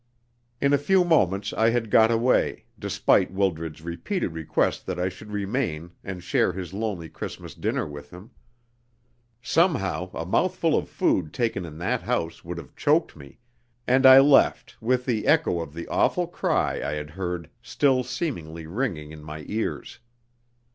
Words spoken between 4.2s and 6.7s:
request that I should remain and share